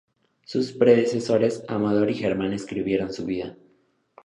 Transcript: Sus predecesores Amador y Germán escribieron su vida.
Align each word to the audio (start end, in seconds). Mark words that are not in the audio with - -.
Sus 0.45 0.71
predecesores 0.73 1.61
Amador 1.67 2.09
y 2.09 2.15
Germán 2.15 2.53
escribieron 2.53 3.13
su 3.13 3.23
vida. 3.23 3.55